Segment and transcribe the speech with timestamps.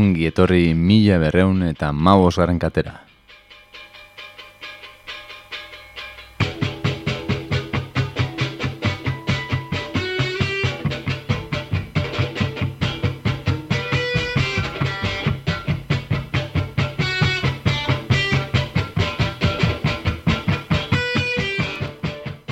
[0.00, 2.94] ongi etorri mila berreun eta maus garen katera.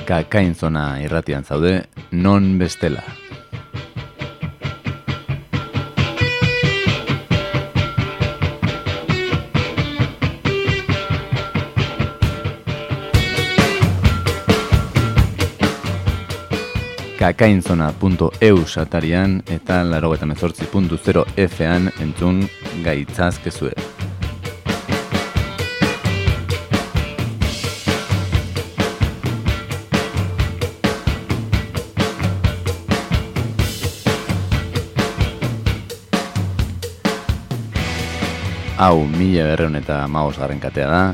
[0.08, 1.74] Kakain zona irratian zaude,
[2.12, 3.17] non bestela.
[17.28, 22.46] kakainzona.eu satarian eta laro eta mezortzi.0 F-an entzun
[22.84, 23.74] gaitzazkezue.
[38.78, 41.04] Hau, mila berreun eta maos garren katea da,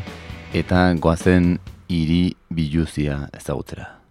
[0.54, 1.56] eta goazen
[1.88, 4.03] hiri biluzia ezagutzera.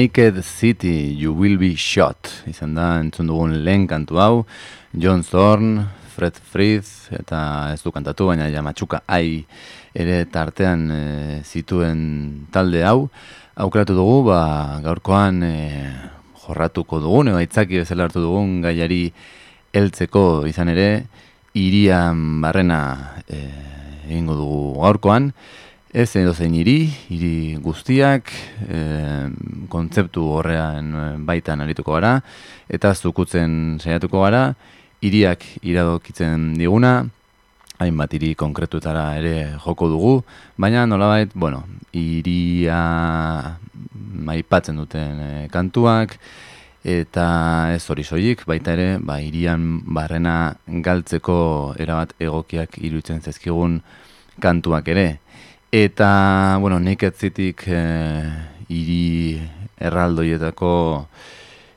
[0.00, 2.30] Naked City, You Will Be Shot.
[2.48, 4.36] Izan da, entzun dugun lehen kantu hau,
[4.96, 5.82] John Thorne,
[6.14, 7.40] Fred Fritz, eta
[7.74, 9.44] ez du kantatu, baina jamatxuka ai
[9.92, 11.02] ere tartean e,
[11.44, 12.00] zituen
[12.54, 13.10] talde hau.
[13.60, 14.40] Aukeratu dugu, ba,
[14.86, 15.54] gaurkoan e,
[16.46, 19.02] jorratuko dugun, eba itzaki bezala hartu dugun gaiari
[19.76, 20.90] heltzeko izan ere,
[21.52, 22.80] irian barrena
[23.28, 23.42] e,
[24.08, 25.34] egingo dugu gaurkoan.
[25.90, 28.28] Ez edo zein hiri, hiri guztiak,
[28.62, 28.80] e,
[29.66, 30.92] kontzeptu horrean
[31.26, 32.12] baitan arituko gara,
[32.70, 34.52] eta zukutzen saiatuko gara,
[35.02, 36.92] hiriak iradokitzen diguna,
[37.82, 39.32] hainbat hiri konkretuetara ere
[39.64, 40.12] joko dugu,
[40.62, 42.78] baina nolabait, bueno, hiria
[44.30, 46.14] maipatzen duten eh, kantuak,
[46.86, 47.24] eta
[47.74, 50.54] ez hori soilik, baita ere, ba, irian barrena
[50.86, 51.40] galtzeko
[51.82, 53.80] erabat egokiak iruditzen zezkigun
[54.38, 55.08] kantuak ere.
[55.72, 57.80] Eta, bueno, Naked Cityk e,
[58.74, 59.38] iri
[59.78, 61.06] erraldoietako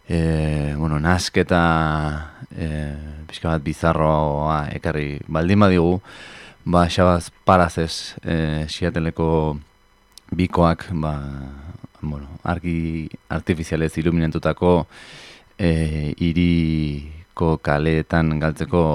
[0.10, 2.70] e, bueno, nasketa e,
[3.30, 6.00] pixka bat bizarroa ekarri baldin badigu,
[6.66, 9.60] ba, xabaz parazes e, siateleko
[10.34, 11.14] bikoak, ba,
[12.02, 14.88] bueno, argi artifizialez iluminantutako
[15.54, 18.88] e, iriko kaleetan galtzeko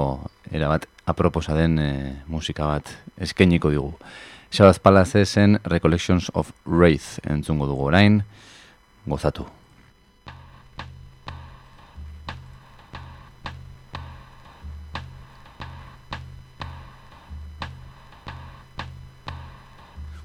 [0.50, 1.92] erabat aproposa den e,
[2.26, 3.94] musika bat eskainiko digu.
[4.50, 8.24] Shabazz Palacesen Recollections of Wraith entzungo dugu orain,
[9.06, 9.46] gozatu.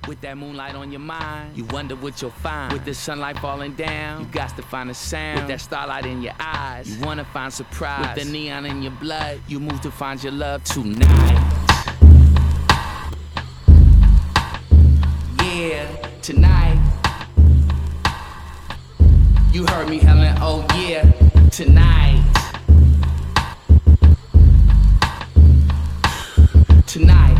[0.07, 2.73] With that moonlight on your mind, you wonder what you'll find.
[2.73, 5.39] With the sunlight falling down, you got to find a sound.
[5.39, 8.15] With that starlight in your eyes, you wanna find surprise.
[8.15, 11.62] With the neon in your blood, you move to find your love tonight.
[15.69, 15.87] Yeah,
[16.21, 16.77] tonight.
[19.53, 21.09] You heard me, Helen, oh yeah,
[21.51, 22.21] tonight.
[26.85, 27.37] Tonight.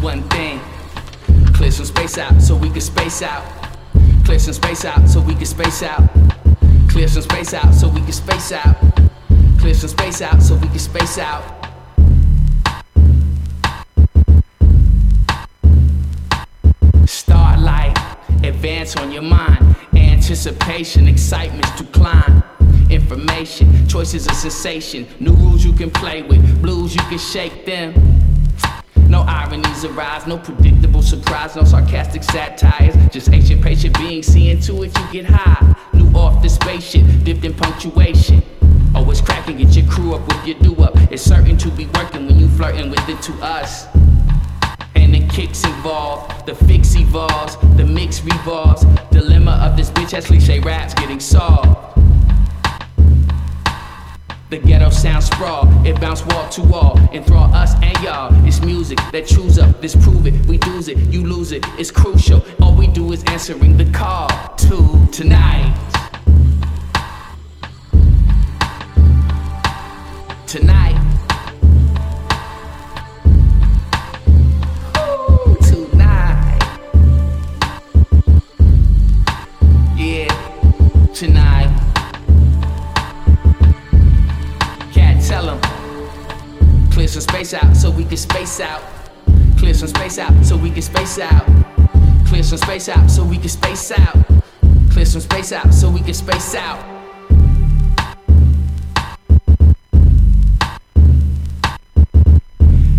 [0.00, 0.60] One thing,
[1.52, 3.44] clear some space out so we can space out.
[4.24, 6.08] Clear some space out so we can space out.
[6.88, 8.76] Clear some space out so we can space out.
[9.58, 11.65] Clear some space out so we can space out.
[18.66, 19.76] Advance on your mind.
[19.94, 22.42] Anticipation, excitement's to climb.
[22.90, 25.06] Information, choices of sensation.
[25.20, 27.94] New rules you can play with, blues you can shake them.
[29.08, 32.96] No ironies arise, no predictable surprise, no sarcastic satires.
[33.12, 35.76] Just ancient patient beings seeing to it you get high.
[35.92, 38.42] New off the spaceship, dipped in punctuation.
[38.96, 40.96] Always cracking, get your crew up with your do up.
[41.12, 43.86] It's certain to be working when you flirting with it to us.
[44.96, 48.84] And the kicks evolve, the fix evolves, the mix revolves.
[49.10, 51.76] Dilemma of this bitch as cliche raps getting solved.
[54.48, 58.32] The ghetto sound sprawl, it bounce wall to wall, enthrall us and y'all.
[58.46, 61.64] It's music that chews up, disprove it, we lose it, you lose it.
[61.78, 62.44] It's crucial.
[62.60, 65.74] All we do is answering the call to tonight.
[70.46, 70.95] Tonight.
[88.16, 88.82] Can space out.
[89.58, 91.44] Clear some space out so we can space out.
[92.26, 94.16] Clear some space out so we can space out.
[94.90, 96.78] Clear some space out so we can space out.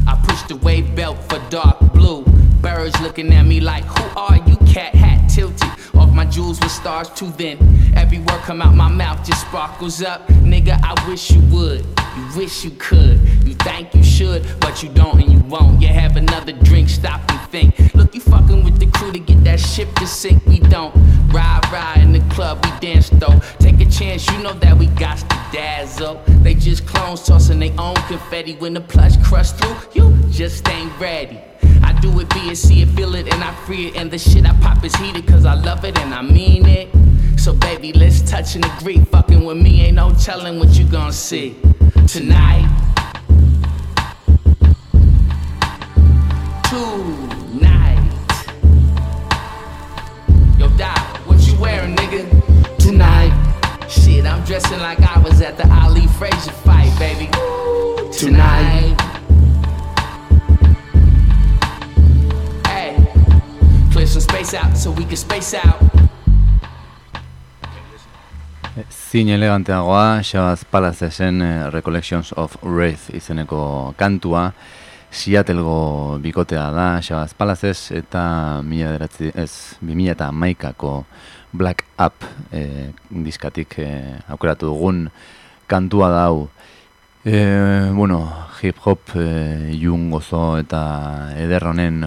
[0.05, 2.23] I push the wave belt for dark blue.
[2.61, 4.55] Birds looking at me like, who are you?
[4.71, 5.76] Cat hat tilted.
[6.17, 7.59] My jewels with stars too thin.
[7.95, 10.27] Every word come out my mouth just sparkles up.
[10.51, 11.85] Nigga, I wish you would.
[12.17, 13.19] You wish you could.
[13.45, 15.79] You think you should, but you don't and you won't.
[15.79, 17.93] You have another drink, stop and think.
[17.93, 20.43] Look, you fucking with the crew to get that ship to sink.
[20.47, 20.91] We don't
[21.31, 23.39] ride, ride in the club, we dance though.
[23.59, 26.19] Take a chance, you know that we got to dazzle.
[26.41, 29.77] They just clones tossing their own confetti when the plush crush through.
[29.93, 31.39] You just ain't ready.
[31.87, 33.95] I do it, be it, see it, feel it, and I free it.
[33.95, 36.89] And the shit I pop is heated, cause I love it and I mean it.
[37.39, 38.99] So, baby, let's touch and agree.
[39.05, 41.55] Fucking with me, ain't no telling what you gonna see
[42.05, 42.67] tonight.
[46.69, 48.11] Tonight.
[50.59, 52.77] Yo, Doc, what you wearing, nigga?
[52.77, 53.31] Tonight.
[53.87, 57.29] Shit, I'm dressing like I was at the Ali Frazier fight, baby.
[58.11, 58.63] Tonight.
[58.63, 59.06] Hey,
[64.07, 65.81] some space out so we can space out.
[69.11, 74.51] Zin eleganteagoa, Shabazz Palacesen eh, Recollections of Wraith izeneko kantua.
[75.11, 81.05] Seattlego bikotea da, Shabazz Palazes, eta mila deratzi, ez, 2000 eta maikako
[81.53, 85.07] Black Up eh, diskatik eh, aukeratu dugun
[85.67, 86.47] kantua da hau.
[87.25, 88.21] Eh, bueno,
[88.61, 92.05] hip hop eh, jun gozo eta ederronen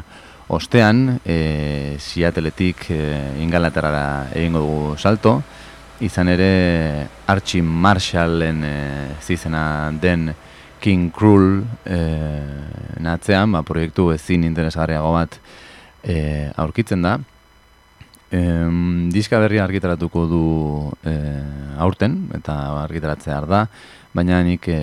[0.51, 5.39] ostean, eh, Seattleetik eh, ingalaterara egingo dugu salto,
[6.01, 8.77] izan ere Archie Marshallen e,
[9.21, 10.33] zizena den
[10.81, 11.99] King Cruel e,
[13.05, 15.37] natzean, ba, proiektu ezin interesgarriago bat
[16.03, 17.19] e, aurkitzen da.
[18.33, 18.41] E,
[19.13, 20.45] diska berria argitaratuko du
[21.05, 21.15] e,
[21.85, 23.67] aurten, eta argitaratzea da,
[24.17, 24.81] baina nik e,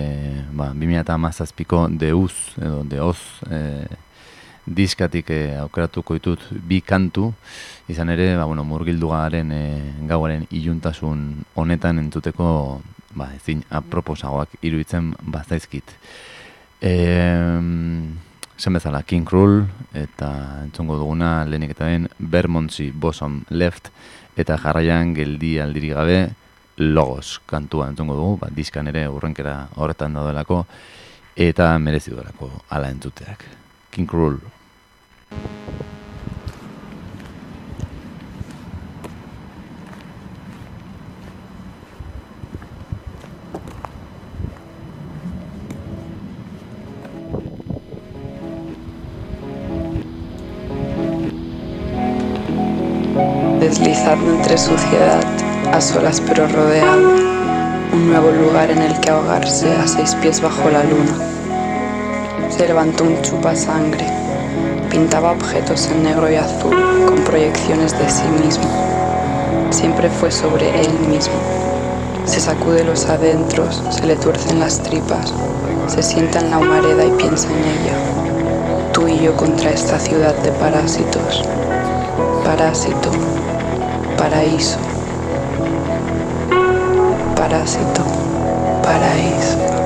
[0.54, 3.18] ba, 2008ko deuz, edo deoz,
[3.50, 3.62] e,
[4.74, 7.32] diskatik e, aukeratuko ditut bi kantu,
[7.88, 9.64] izan ere, ba, bueno, murgildu garen e,
[10.08, 12.48] gauaren iluntasun honetan entzuteko
[13.16, 15.94] ba, ezin aproposagoak iruditzen bazaizkit.
[16.80, 16.92] E,
[18.58, 19.62] zen bezala, King Krul,
[19.94, 20.30] eta
[20.64, 23.90] entzongo duguna lehenik eta den Bermondsey Bosom Left,
[24.38, 26.20] eta jarraian geldi aldiri gabe
[26.78, 30.64] logos kantua entzongo dugu, ba, diskan ere urrenkera horretan daudelako,
[31.38, 33.44] eta merezi duelako ala entzuteak.
[33.90, 34.38] King Krul.
[53.60, 55.20] Deslizando entre suciedad,
[55.72, 57.10] a solas pero rodeado,
[57.92, 61.12] un nuevo lugar en el que ahogarse a seis pies bajo la luna.
[62.48, 64.06] Se levantó un chupa sangre,
[64.90, 66.74] pintaba objetos en negro y azul
[67.06, 68.64] con proyecciones de sí mismo.
[69.70, 71.34] Siempre fue sobre él mismo.
[72.24, 75.32] Se sacude los adentros, se le tuercen las tripas,
[75.86, 78.92] se sienta en la humareda y piensa en ella.
[78.92, 81.44] Tú y yo contra esta ciudad de parásitos.
[82.44, 83.10] Parásito,
[84.16, 84.78] paraíso.
[87.36, 88.02] Parásito,
[88.82, 89.77] paraíso.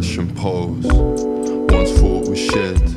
[0.00, 0.86] Russian pose.
[0.86, 2.89] Once thought was shared.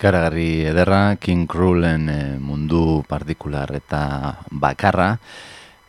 [0.00, 5.10] Ikaragarri ederra, King Krulen e, mundu partikular eta bakarra,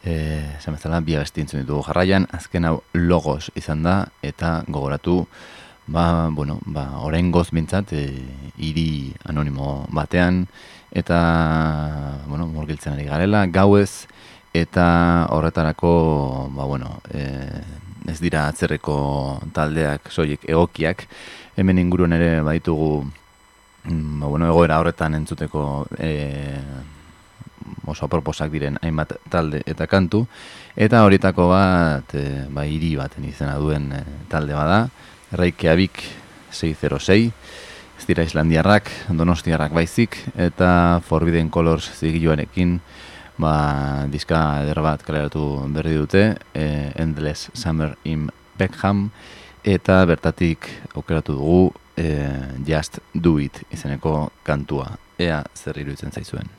[0.03, 5.21] e, eh, zemezala, bi abestintzen ditugu jarraian, azken hau logos izan da, eta gogoratu,
[5.87, 10.43] ba, bueno, ba, orain goz bintzat, e, eh, iri anonimo batean,
[10.91, 11.21] eta,
[12.27, 14.09] bueno, morgiltzen ari garela, gauez,
[14.51, 17.23] eta horretarako, ba, bueno, e,
[18.11, 21.07] ez dira atzerreko taldeak, soiek egokiak,
[21.55, 23.20] hemen inguruen ere baitugu Mm,
[23.83, 26.11] ba, bueno, egoera horretan entzuteko e,
[27.87, 30.25] oso proposak diren hainbat talde eta kantu.
[30.75, 34.85] Eta horietako bat e, ba, iri baten izena duen e, talde bada.
[35.31, 36.03] Reykjavik
[36.51, 37.31] 606
[38.01, 42.79] ez dira islandiarrak, donostiarrak baizik eta Forbidden Colors zigiluarekin
[43.37, 46.23] ba, diska eder bat kaleratu berri dute
[46.53, 46.65] e,
[46.97, 49.09] Endless Summer in Peckham
[49.63, 50.65] eta bertatik
[50.97, 51.61] aukeratu dugu
[52.01, 54.89] e, Just Do It izeneko kantua.
[55.19, 56.49] Ea zer iruditzen zaizuen.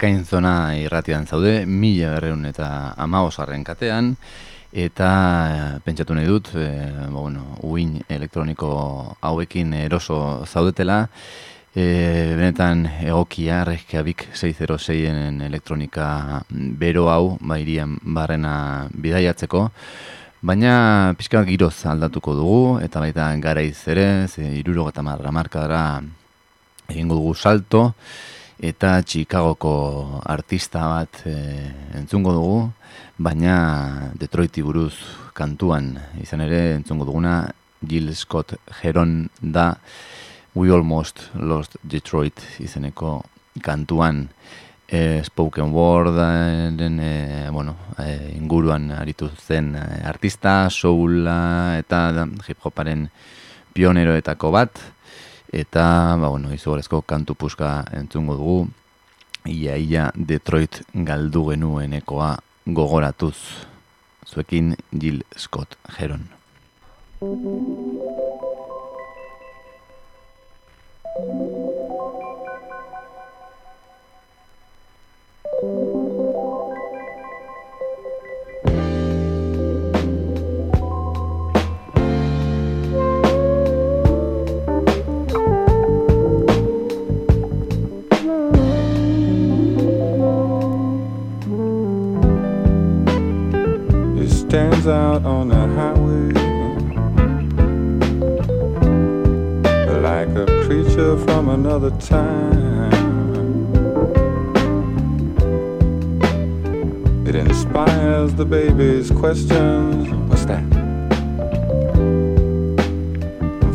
[0.00, 4.06] Kakain zona irratian zaude, mila berreun eta amagosarren katean,
[4.72, 5.08] eta
[5.52, 6.70] eh, pentsatu nahi dut, e,
[7.12, 8.70] bueno, uin elektroniko
[9.20, 11.02] hauekin eroso zaudetela,
[11.74, 11.84] e,
[12.32, 16.08] benetan egokia rekiabik 606en elektronika
[16.48, 18.56] bero hau, bairian barrena
[18.96, 19.66] bidaiatzeko,
[20.40, 26.00] baina pixka giroz aldatuko dugu, eta baita garaiz ere, ze iruro eta marra
[26.88, 27.90] egingo dugu salto,
[28.60, 31.32] eta Chicagoko artista bat e,
[31.96, 32.58] entzungo dugu,
[33.16, 34.92] baina Detroiti buruz
[35.32, 35.94] kantuan.
[36.20, 37.48] Izan ere entzungo duguna
[37.80, 39.72] Jill Scott Heron da
[40.54, 43.22] We Almost Lost Detroit izeneko
[43.64, 44.28] kantuan.
[44.90, 46.16] E, spoken word
[46.76, 52.08] den, e, bueno, e, inguruan aritu zen artista, soula eta
[52.48, 53.06] hip hoparen
[53.72, 54.80] pioneroetako bat,
[55.52, 58.68] eta ba, bueno, izugarezko kantu puska entzungo dugu.
[59.48, 62.36] Ia ia Detroit galdu genuenekoa
[62.66, 63.36] gogoratuz.
[64.26, 66.28] Zuekin Jill Scott Heron.
[71.20, 71.49] stands
[94.90, 96.32] out on the highway
[100.02, 102.90] like a creature from another time.
[107.26, 110.08] It inspires the baby's questions.
[110.28, 110.64] What's that?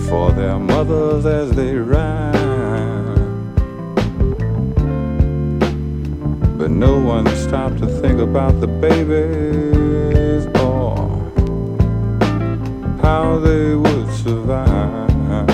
[0.09, 2.33] For their mothers as they ride.
[6.57, 9.74] But no one stopped to think about the babies
[13.05, 15.47] how they would survive.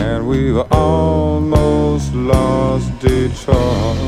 [0.00, 4.03] And we've almost lost Detroit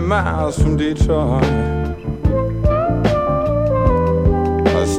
[0.00, 1.70] miles from Detroit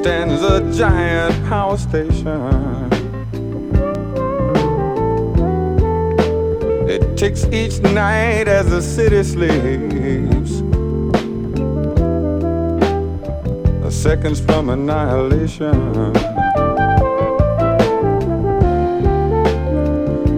[0.02, 2.90] stands a giant power station.
[6.90, 10.62] It ticks each night as the city sleeps.
[13.94, 16.14] Seconds from annihilation.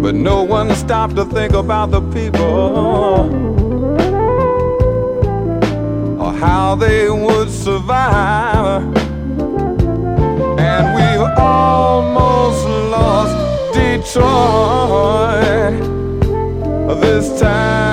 [0.01, 3.52] But no one stopped to think about the people
[6.43, 8.83] how they would survive.
[10.59, 13.35] And we've almost lost
[13.73, 14.13] Detroit
[17.01, 17.92] this time.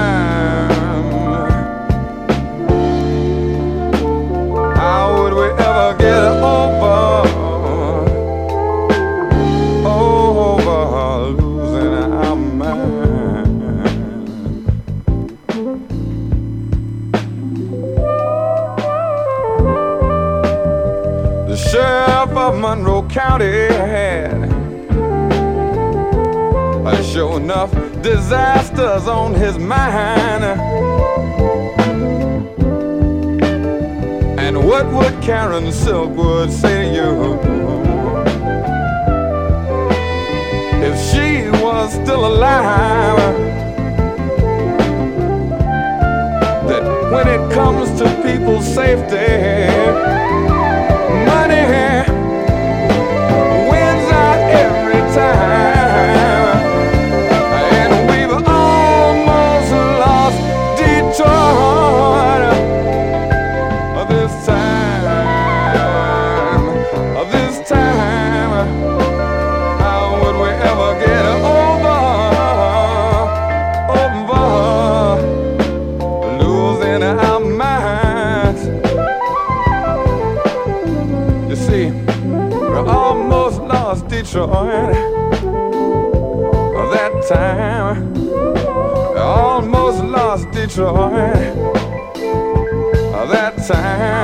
[93.70, 94.19] Detroit.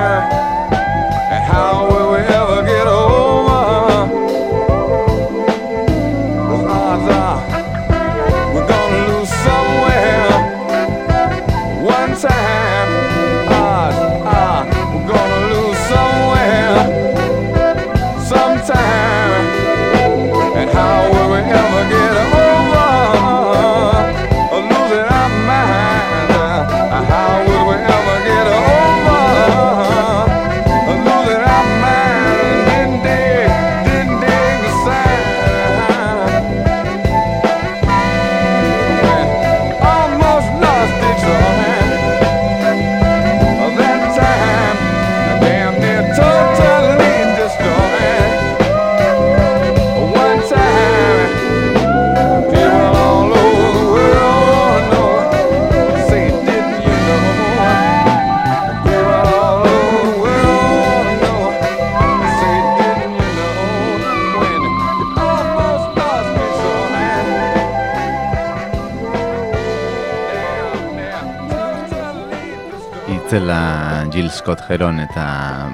[74.16, 75.22] Jill Scott Heron eta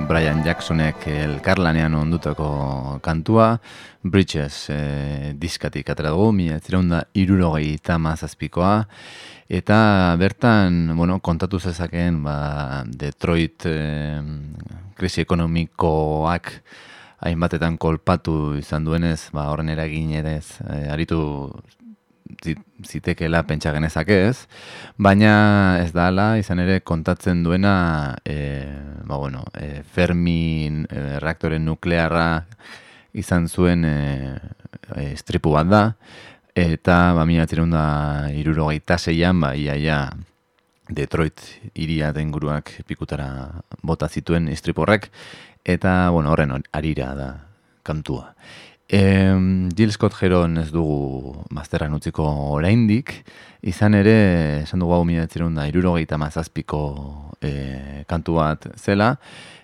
[0.08, 2.46] Brian Jacksonek elkarlanean ondutako
[2.98, 3.52] kantua,
[4.02, 4.78] Bridges e,
[5.38, 8.88] diskatik atera dugu, mila etziraunda irurogei mazazpikoa,
[9.46, 13.78] eta bertan, bueno, kontatu zezakeen, ba, Detroit e,
[14.98, 16.50] krisi ekonomikoak
[17.22, 21.22] hainbatetan kolpatu izan duenez, ba, horren eragin ere e, aritu
[22.86, 24.46] zitekela pentsa genezake ez,
[24.96, 28.66] baina ez da ala, izan ere kontatzen duena e,
[29.04, 32.44] ba, bueno, e, Fermi e, reaktoren nuklearra
[33.12, 33.96] izan zuen e,
[34.96, 35.84] e, stripu bat da,
[36.54, 37.86] eta ba, mila da
[38.34, 40.10] iruro gaita zeian, ba, ia,
[40.92, 41.40] Detroit
[41.74, 45.10] iria den guruak pikutara bota zituen istriporrek,
[45.64, 47.30] eta bueno, horren arira da
[47.82, 48.34] kantua.
[48.94, 53.14] E, Jill Scott Heron ez dugu mazterran utziko oraindik,
[53.64, 54.16] izan ere,
[54.66, 56.82] esan dugu hau minatzen da, irurogeita mazazpiko
[57.40, 59.14] e, kantu bat zela,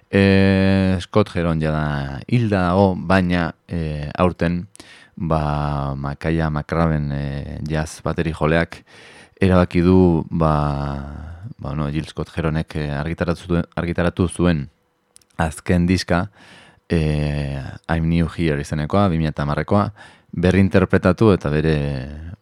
[0.09, 4.62] e, Scott Heron jada hilda dago, baina e, aurten,
[5.14, 7.25] ba, Makaia Makraben e,
[7.69, 8.81] jazz bateri joleak,
[9.45, 10.55] erabaki du, ba,
[11.59, 14.71] ba, no, Jill Scott Heronek argitaratu, argitaratu zuen
[15.37, 16.31] azken diska,
[16.88, 16.99] e,
[17.88, 19.85] I'm New Here izenekoa, 2008koa,
[20.33, 21.77] berri interpretatu eta bere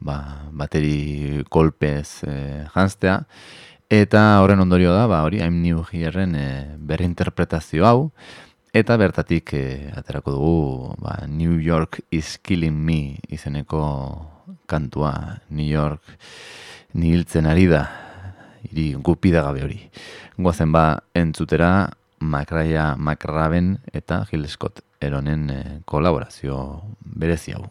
[0.03, 0.19] ba,
[0.51, 3.21] bateri kolpez e, janztea.
[3.87, 8.11] Eta horren ondorio da, ba, hori, I'm New Hereen e, berri interpretazio hau,
[8.75, 13.85] eta bertatik e, aterako dugu ba, New York is Killing Me izeneko
[14.67, 15.41] kantua.
[15.51, 16.03] New York
[16.99, 17.85] nihiltzen ari da,
[18.67, 19.79] iri gupida gabe hori.
[20.37, 27.67] Goazen ba, entzutera, Makraia Makraben eta Gil Scott eronen eh, kolaborazio berezi hau.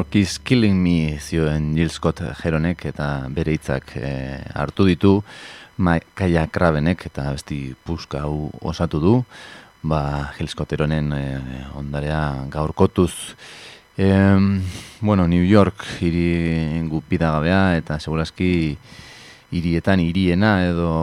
[0.00, 5.18] York is killing me zioen Jill Scott Jeronek eta bere hitzak e, hartu ditu.
[6.16, 9.12] Kaia Krabenek eta besti puska hau osatu du.
[9.82, 11.24] Ba, Jill Scott Jeronen e,
[11.76, 13.12] ondarea gaurkotuz
[13.98, 14.08] e,
[15.02, 18.78] bueno, New York hiri gupidagabea eta segurazki
[19.52, 20.94] hirietan hiriena edo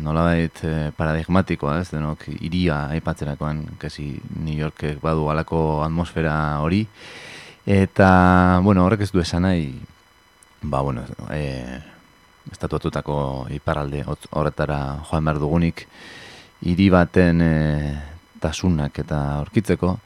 [0.00, 1.90] nolabait e, paradigmatikoa ez?
[1.92, 6.86] Denok hiria aipatzerakoan kasi New Yorkek badu alako atmosfera hori
[7.66, 9.74] Eta, bueno, horrek ez du esan nahi,
[10.62, 11.80] ba, bueno, e,
[12.50, 15.84] estatuatutako iparralde horretara joan behar dugunik,
[16.64, 17.52] hiri baten e,
[18.40, 19.98] tasunak eta aurkitzeko,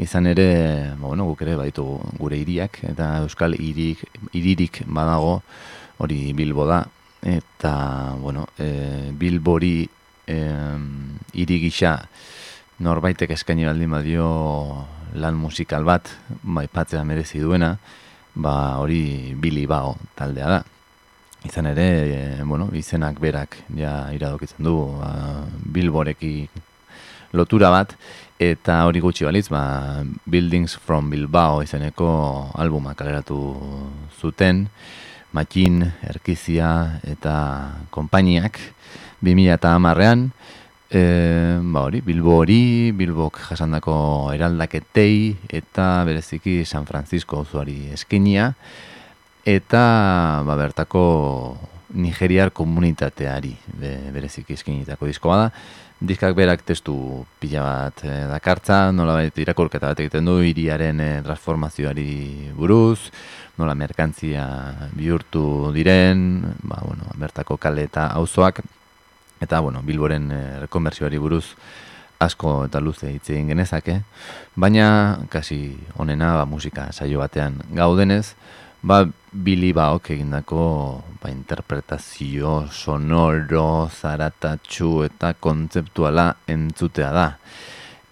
[0.00, 0.48] izan ere,
[0.96, 1.84] ba, bueno, guk ere baitu
[2.16, 5.42] gure hiriak eta euskal hirik, hiririk badago
[6.00, 6.82] hori bilbo da,
[7.20, 9.82] eta, bueno, e, bilbori
[10.26, 10.40] e,
[11.36, 11.98] hiri gisa
[12.80, 14.26] norbaitek eskaini baldin badio
[15.14, 16.10] lan musikal bat,
[16.42, 17.76] bai patzea merezi duena,
[18.34, 20.62] ba hori Billy Bao taldea da.
[21.46, 26.48] Izan ere, e, bueno, izenak berak ja iradokitzen du ba, Bilboreki
[27.32, 27.94] lotura bat,
[28.38, 32.08] eta hori gutxi balitz, ba, Buildings from Bilbao izeneko
[32.58, 33.38] albuma kaleratu
[34.20, 34.66] zuten,
[35.36, 37.36] Makin, Erkizia eta
[37.92, 38.58] konpainiak,
[39.20, 40.30] 2000 eta amarrean,
[40.88, 48.52] E, ba hori, Bilbo hori, Bilbok jasandako eraldaketei eta bereziki San Francisco usuari eskinia
[49.42, 51.02] eta ba, bertako
[51.98, 55.50] Nigeriar komunitateari be, bereziki eskinitako diskoa da.
[55.96, 56.94] Diskak berak testu
[57.40, 63.10] pila bat e, dakartza, nola baita irakurketa bat egiten du hiriaren e, transformazioari buruz,
[63.58, 64.46] nola merkantzia
[64.94, 68.60] bihurtu diren, ba, bueno, bertako kale eta auzoak
[69.40, 71.44] Eta, bueno, Bilboren e, rekonbersioari buruz
[72.18, 74.00] asko eta luze hitz egin genezake,
[74.56, 74.88] baina
[75.28, 78.34] kasi onena ba, musika saio batean gaudenez,
[78.80, 80.62] ba Billy Baok egindako
[81.20, 87.26] ba, interpretazio sonoro, zaratatxu eta kontzeptuala entzutea da.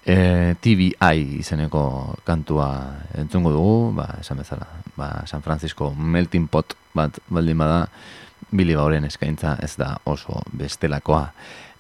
[0.05, 2.69] E, TVI izeneko kantua
[3.17, 4.69] entzungo dugu, ba, esan bezala,
[4.99, 7.87] ba, San Francisco melting pot bat baldin bada,
[8.55, 11.27] Billy Bauren eskaintza ez da oso bestelakoa.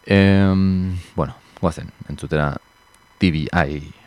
[0.06, 2.52] Em, bueno, guazen, entzutera
[3.18, 4.03] TVI.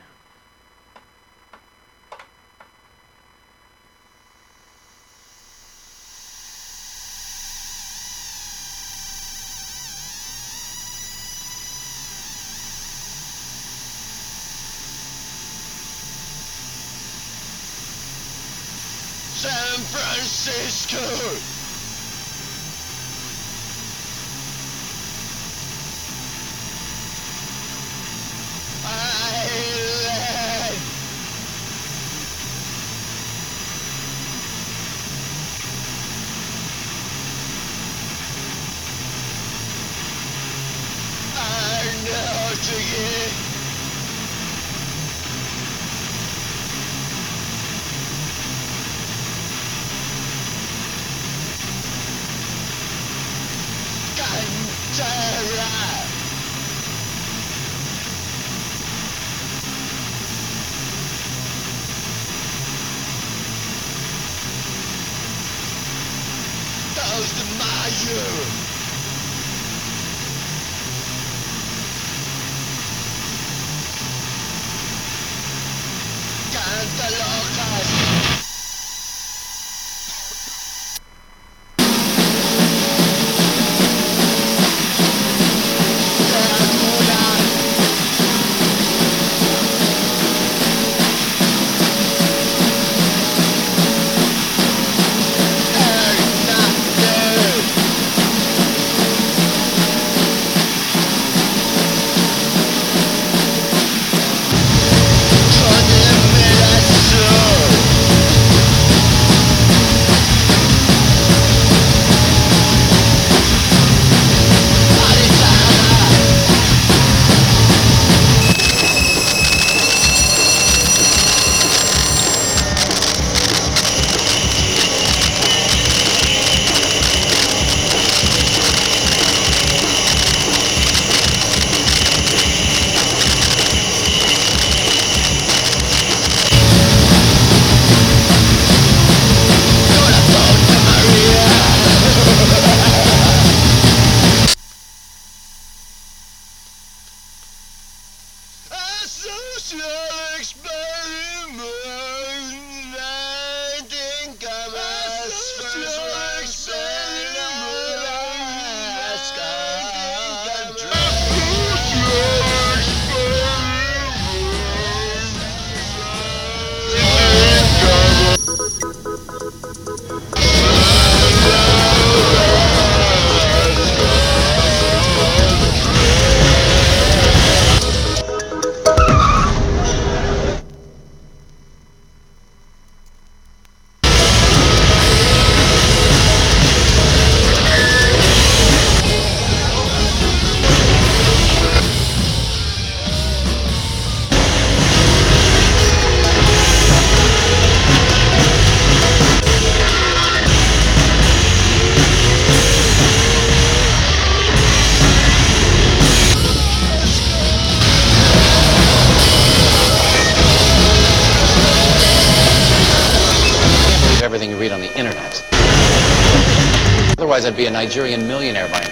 [217.38, 218.88] Otherwise, I'd be a Nigerian millionaire by now.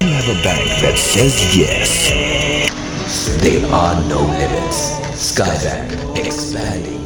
[0.00, 2.10] You have a bank that says yes.
[3.42, 4.92] There are no limits.
[5.18, 6.99] Skybank, expanding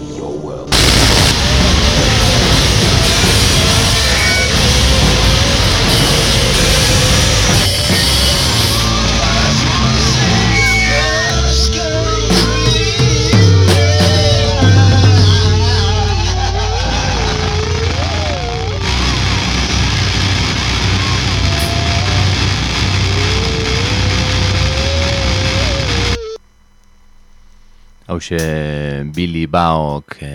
[28.25, 30.29] Hauxe Billy Baok e,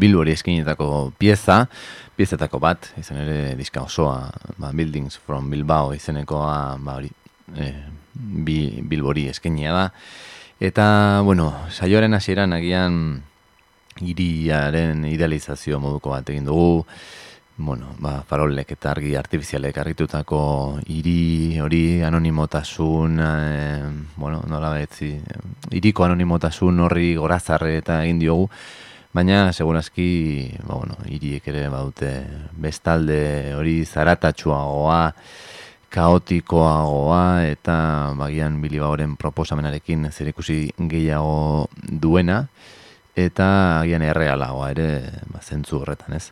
[0.00, 1.66] Billu hori eskinetako pieza,
[2.16, 7.10] piezetako bat, izan ere diska osoa, ba, Buildings from Bilbao izenekoa, ba, hori,
[7.52, 7.68] e,
[8.14, 9.84] bi, Bilbori eskenia da.
[10.58, 13.20] Eta, bueno, saioaren hasieran agian
[14.00, 16.86] iriaren idealizazio moduko bat egin dugu,
[17.58, 20.40] bueno, ba, farolek eta argi artifizialek argitutako
[20.86, 23.32] hiri hori anonimotasun, e,
[24.16, 25.10] bueno, nola betzi,
[25.74, 28.46] iriko anonimotasun horri gorazarre eta egin diogu,
[29.12, 30.08] baina segurazki,
[30.62, 32.12] ba, bueno, hiriek ere baute
[32.54, 33.20] bestalde
[33.58, 35.02] hori zaratatsuagoa,
[35.90, 37.76] kaotikoagoa eta
[38.18, 42.44] bagian bilibaoren proposamenarekin zer ikusi gehiago duena
[43.18, 44.88] eta agian errealagoa ere
[45.32, 46.30] ba, zentzu horretan, ez?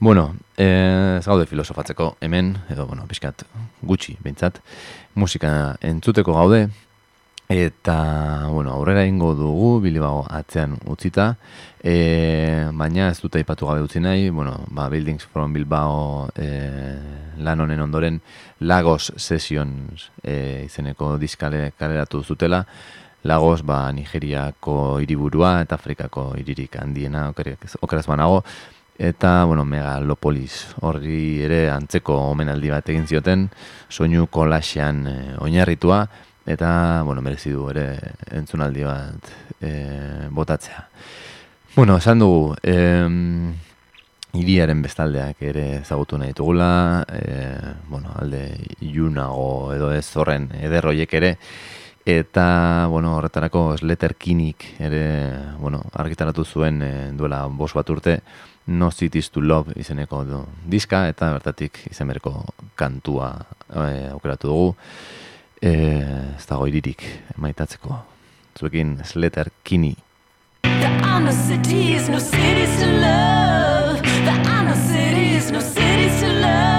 [0.00, 3.42] Bueno, ez gaude filosofatzeko hemen, edo, bueno, pixkat
[3.82, 4.60] gutxi, bintzat,
[5.18, 5.50] musika
[5.82, 6.68] entzuteko gaude,
[7.50, 11.32] eta, bueno, aurrera ingo dugu, bilibago atzean utzita,
[11.82, 11.96] e,
[12.78, 16.46] baina ez dute ipatu gabe utzi nahi, bueno, ba, Buildings from Bilbao e,
[17.42, 18.22] lan honen ondoren
[18.60, 22.62] Lagos Sessions e, izeneko diskale kaleratu zutela,
[23.26, 28.44] Lagos, ba, Nigeriako hiriburua eta Afrikako hiririk handiena, okeraz banago,
[28.98, 33.46] eta bueno, megalopolis horri ere antzeko omenaldi bat egin zioten,
[33.88, 36.02] soinu kolaxean e, oinarritua,
[36.48, 37.86] eta bueno, merezi du ere
[38.34, 39.32] entzunaldi bat
[39.62, 39.72] e,
[40.34, 40.82] botatzea.
[41.76, 42.74] Bueno, esan dugu, e,
[44.38, 47.54] iriaren bestaldeak ere ezagutu nahi dugula, e,
[47.88, 48.50] bueno, alde
[48.82, 51.36] iunago edo ez horren ederroiek ere,
[52.08, 55.06] eta bueno, horretarako Sletterkinik ere
[55.60, 58.18] bueno, argitaratu zuen e, duela bos bat urte,
[58.68, 62.34] No Cities to Love izeneko du diska, eta bertatik izen bereko
[62.76, 63.30] kantua
[63.72, 64.74] e, aukeratu dugu.
[65.60, 65.72] E,
[66.36, 67.04] ez dago iririk
[67.40, 67.96] maitatzeko.
[68.58, 69.94] Zuekin Slater Kini.
[70.62, 74.02] There are no cities, no cities to love.
[74.02, 76.77] There are no cities, no cities to love.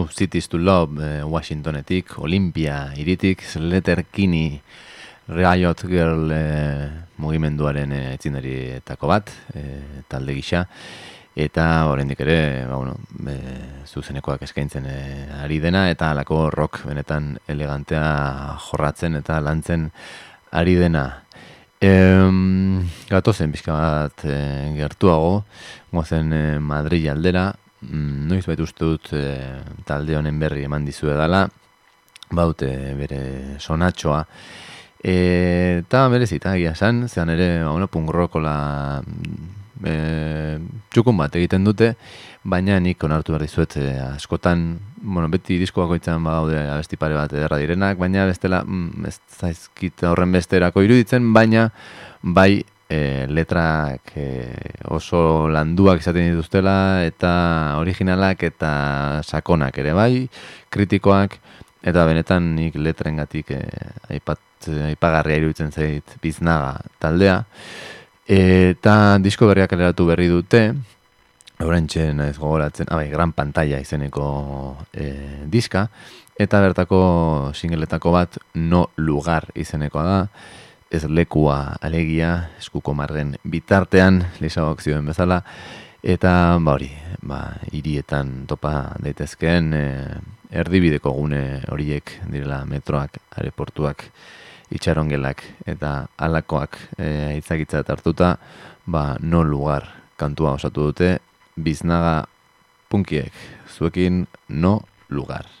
[0.00, 4.60] No Cities to Love eh, Washingtonetik, Olympia iritik, Letter Kini
[5.28, 6.88] Riot Girl eh,
[7.20, 10.64] mugimenduaren eh, etxindarietako bat, eh, talde gisa,
[11.36, 12.96] eta oraindik ere, ba, bueno,
[13.28, 13.36] e,
[13.84, 19.90] zuzenekoak eskaintzen eh, ari dena, eta alako rock benetan elegantea jorratzen eta lantzen
[20.50, 21.04] ari dena.
[21.80, 24.36] Em, gatozen pixka bat e,
[24.80, 25.42] gertuago,
[25.92, 27.50] gozen e, Madrid aldera,
[27.88, 29.24] noiz bait uste dut e,
[29.88, 31.46] talde honen berri eman dizue dela,
[32.30, 32.68] baute
[32.98, 33.20] bere
[33.58, 34.24] sonatxoa,
[35.02, 35.14] e,
[35.80, 38.54] eta berezita egia esan, zean ere, ba, bueno, punk rockola
[39.84, 39.94] e,
[40.92, 41.94] txukun bat egiten dute,
[42.44, 44.68] baina nik onartu behar dizuet e, askotan,
[45.00, 50.04] bueno, beti disko bakoitzan badaude abesti pare bat ederra direnak, baina bestela, mm, ez zaizkit
[50.10, 51.70] horren besterako iruditzen, baina
[52.22, 54.26] bai e, letrak e,
[54.90, 57.32] oso landuak izaten dituztela, eta
[57.78, 58.72] originalak eta
[59.22, 60.26] sakonak ere bai,
[60.74, 61.38] kritikoak,
[61.86, 63.62] eta benetan nik letrengatik e,
[64.10, 64.42] aipat,
[64.90, 67.44] aipagarria iruditzen zait biznaga taldea.
[68.30, 70.64] Eta disko berriak kaleratu berri dute,
[71.60, 74.24] Horentxe naiz gogoratzen, abai, gran pantalla izeneko
[74.96, 75.10] e,
[75.52, 75.84] diska,
[76.40, 77.00] eta bertako
[77.52, 80.20] singeletako bat no lugar izenekoa da,
[80.90, 85.40] ez lekua alegia, eskuko margen bitartean, lisagok zioen bezala,
[86.02, 86.90] eta ba hori,
[87.22, 87.40] ba,
[87.76, 89.84] irietan topa daitezkeen e,
[90.50, 94.04] erdibideko gune horiek direla metroak, aeroportuak,
[94.74, 98.34] itxarongelak eta alakoak e, itzakitzat hartuta,
[98.86, 99.86] ba, no lugar
[100.18, 101.18] kantua osatu dute,
[101.54, 102.24] biznaga
[102.90, 103.32] punkiek,
[103.70, 105.59] zuekin no lugar.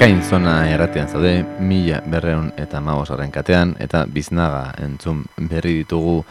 [0.00, 6.22] Kakain zona erratean zaude, mila berreun eta magosaren katean, eta biznaga entzun berri ditugu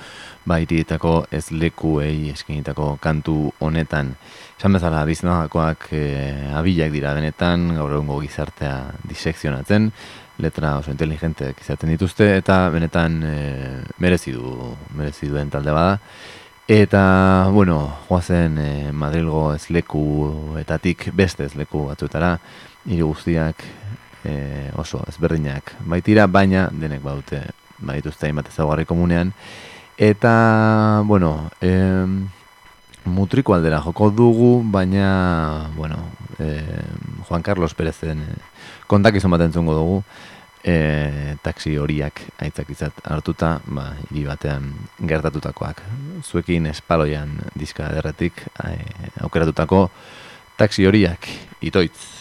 [0.49, 4.09] bairietako ez lekuei eskinitako kantu honetan.
[4.57, 6.01] Esan bezala, biznagakoak e,
[6.57, 8.73] abilak dira benetan, gaur egungo gizartea
[9.05, 9.91] disekzionatzen,
[10.41, 13.37] letra oso inteligenteak izaten dituzte, eta benetan e,
[14.01, 15.99] merezi du, merezi duen talde bada.
[16.69, 17.03] Eta,
[17.53, 17.77] bueno,
[18.09, 22.39] joazen e, Madrilgo ez etatik beste ez leku batzuetara,
[22.85, 23.63] hiri guztiak
[24.23, 27.43] e, oso ezberdinak baitira, baina denek baute
[27.79, 29.33] baituzte hainbat ezagarri komunean.
[29.99, 31.71] Eta, bueno, e,
[33.05, 35.97] mutriko aldera joko dugu, baina, bueno,
[36.39, 36.61] e,
[37.27, 38.35] Juan Carlos Perezen e,
[38.87, 39.97] kontak izan bat entzungo dugu,
[40.63, 44.71] e, taksi horiak aitzakizat hartuta, ba, hiri batean
[45.07, 45.83] gertatutakoak.
[46.23, 48.77] Zuekin espaloian diska derretik e,
[49.23, 49.87] aukeratutako
[50.59, 51.27] taksi horiak
[51.61, 52.18] itoitz.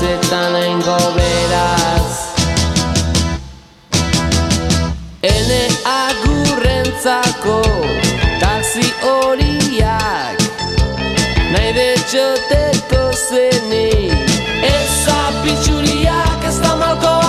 [0.00, 2.12] Ez du amezetan aingo beraz
[5.22, 7.60] Ene agurrentzako
[8.40, 10.38] taxi horiak
[11.52, 14.28] Nahi betxoteko zenik.
[14.62, 17.19] Ez apitxuriak ez da malkoak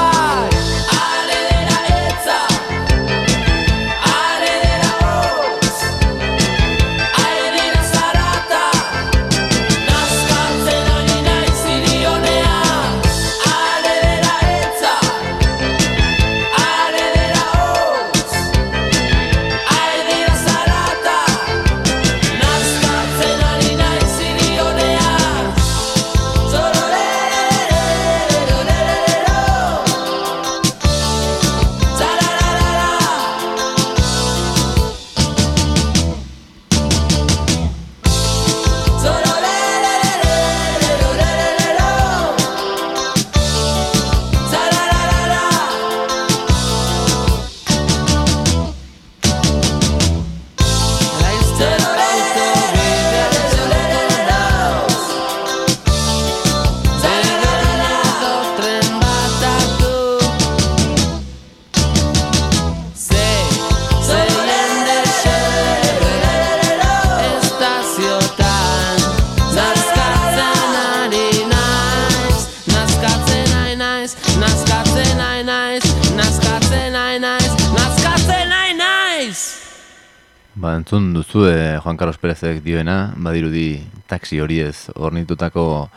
[82.41, 85.91] Pérezek dioena, badirudi taxi horiez ornitutako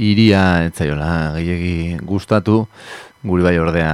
[0.00, 2.62] iria etzaiola gehiegi gustatu,
[3.20, 3.90] guri bai ordea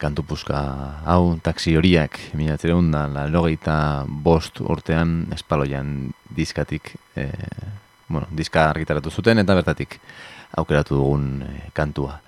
[0.00, 0.62] kantu puska
[1.04, 7.28] hau taxi horiak, mila da, la bost urtean espaloian diskatik, e,
[8.08, 10.00] bueno, diska argitaratu zuten eta bertatik
[10.56, 12.22] aukeratu dugun e, kantua.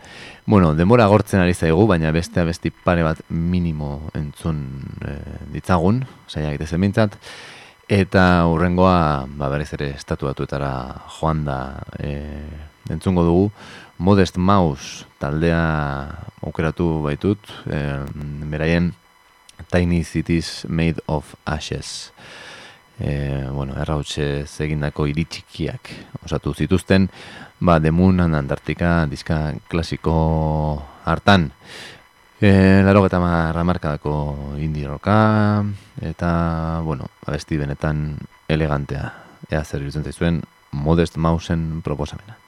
[0.45, 4.61] Bueno, denbora agortzen ari zaigu, baina beste abesti pare bat minimo entzun
[5.01, 5.17] e,
[5.55, 7.17] ditzagun, saiak ite zemintzat,
[7.91, 10.71] eta hurrengoa, ba, berez ere, estatuatuetara
[11.17, 11.59] joan da
[11.99, 12.13] e,
[12.95, 13.49] entzungo dugu,
[13.99, 15.59] Modest Mouse taldea
[16.47, 17.81] aukeratu baitut, e,
[18.53, 18.93] beraien
[19.75, 22.13] Tiny Cities Made of Ashes.
[23.01, 25.91] E, bueno, errautxe egindako iritxikiak
[26.23, 27.11] osatu zituzten,
[27.59, 30.15] ba, Demun and Antartika diska klasiko
[31.05, 31.51] hartan.
[32.41, 35.61] E, laro eta markadako indie rocka,
[36.01, 38.17] eta, bueno, abesti benetan
[38.49, 39.13] elegantea.
[39.53, 40.41] Ea zer irutzen zaizuen
[40.73, 42.40] Modest Mausen proposamena.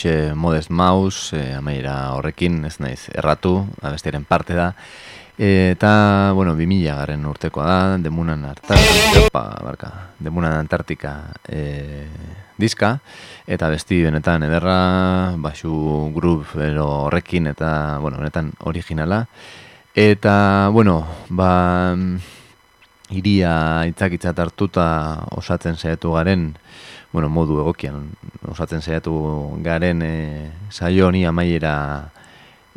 [0.00, 4.70] Hoixe Modest Mouse, e, amaiera horrekin, ez naiz, erratu, abestiaren parte da.
[5.36, 11.12] E, eta, bueno, 2000 garen urtekoa da, demunan Antartika, opa, barka, demunan Antartika
[11.44, 12.06] e,
[12.56, 12.94] diska,
[13.44, 19.26] eta besti benetan ederra, basu grup horrekin, eta, bueno, benetan originala.
[19.92, 21.92] Eta, bueno, ba,
[23.10, 24.86] iria itzakitzat hartuta
[25.36, 26.54] osatzen saiatu garen,
[27.12, 28.10] bueno, modu egokian
[28.50, 29.14] osatzen saiatu
[29.64, 30.14] garen e,
[30.70, 31.74] saio honi amaiera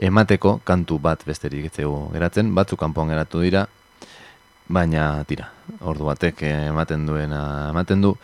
[0.02, 3.68] emateko kantu bat besterik etzegu geratzen, batzuk kanpoan geratu dira,
[4.68, 8.16] baina tira, ordu batek ematen duena ematen du,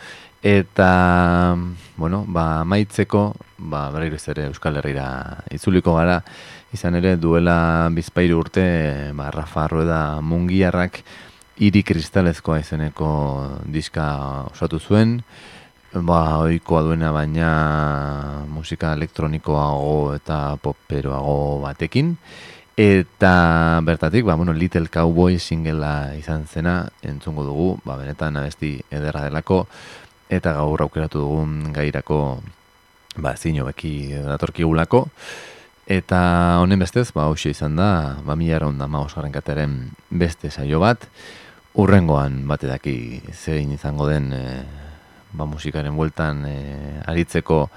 [0.41, 1.55] eta,
[1.97, 3.33] bueno, ba, maitzeko,
[3.69, 5.09] ba, berriro ez ere Euskal Herrira
[5.51, 6.21] itzuliko gara,
[6.73, 8.65] izan ere duela bizpairu urte,
[9.13, 11.03] ba, Rafa Rueda Mungiarrak
[11.59, 13.09] hiri kristalezkoa izeneko
[13.67, 14.05] diska
[14.47, 15.17] osatu zuen,
[15.93, 17.49] ba, oikoa duena baina
[18.47, 22.15] musika elektronikoago eta poperoago batekin.
[22.79, 29.25] Eta bertatik, ba, bueno, Little Cowboy singela izan zena, entzungo dugu, ba, benetan abesti ederra
[29.27, 29.65] delako,
[30.31, 32.39] eta gaur aukeratu dugun gairako,
[33.17, 35.09] ba, zino beki datorkigulako.
[35.91, 36.21] Eta
[36.61, 41.03] honen bestez, ba, hausia izan da, ba, mila mausgarren kateren beste saio bat,
[41.73, 44.43] urrengoan bate daki zein izango den e,
[45.33, 46.57] ba, musikaren bueltan e,
[47.05, 47.67] aritzeko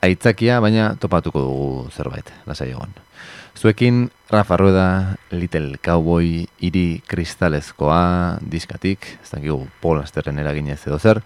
[0.00, 2.94] aitzakia, baina topatuko dugu zerbait, lasai egon.
[3.60, 11.20] Zuekin, Rafa Rueda, Little Cowboy, iri kristalezkoa diskatik, ez dakigu Paul Asterren eraginez edo zer,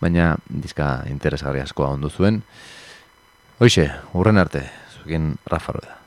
[0.00, 2.44] baina diska interesgarri askoa ondu zuen.
[3.58, 5.99] Hoxe, urren arte, zuekin Rafa Rueda.